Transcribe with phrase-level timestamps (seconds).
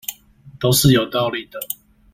[0.59, 1.59] 都是有道理的